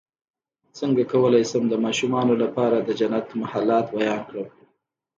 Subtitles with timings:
[0.77, 4.47] څنګه کولی شم د ماشومانو لپاره د جنت محلات بیان کړم